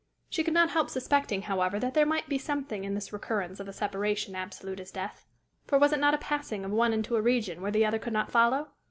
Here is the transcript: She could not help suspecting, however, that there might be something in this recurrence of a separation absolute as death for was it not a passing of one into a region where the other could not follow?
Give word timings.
She 0.31 0.43
could 0.43 0.55
not 0.55 0.71
help 0.71 0.89
suspecting, 0.89 1.43
however, 1.43 1.79
that 1.79 1.93
there 1.93 2.07
might 2.07 2.27
be 2.27 2.39
something 2.39 2.83
in 2.83 2.95
this 2.95 3.13
recurrence 3.13 3.59
of 3.59 3.67
a 3.67 3.71
separation 3.71 4.33
absolute 4.33 4.79
as 4.79 4.89
death 4.89 5.27
for 5.67 5.77
was 5.77 5.93
it 5.93 5.99
not 5.99 6.15
a 6.15 6.17
passing 6.17 6.65
of 6.65 6.71
one 6.71 6.91
into 6.91 7.17
a 7.17 7.21
region 7.21 7.61
where 7.61 7.69
the 7.69 7.85
other 7.85 7.99
could 7.99 8.11
not 8.13 8.31
follow? 8.31 8.69